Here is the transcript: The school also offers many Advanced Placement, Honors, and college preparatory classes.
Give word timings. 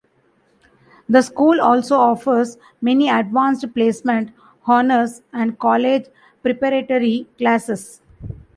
The 1.09 1.21
school 1.21 1.61
also 1.61 1.95
offers 1.95 2.57
many 2.81 3.07
Advanced 3.07 3.71
Placement, 3.75 4.31
Honors, 4.65 5.21
and 5.31 5.59
college 5.59 6.07
preparatory 6.41 7.27
classes. 7.37 8.01